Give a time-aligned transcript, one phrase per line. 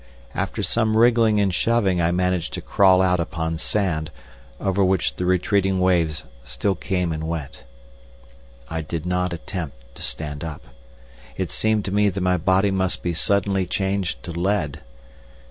[0.33, 4.09] After some wriggling and shoving I managed to crawl out upon sand,
[4.59, 7.65] over which the retreating waves still came and went.
[8.67, 10.63] I did not attempt to stand up.
[11.37, 14.81] It seemed to me that my body must be suddenly changed to lead.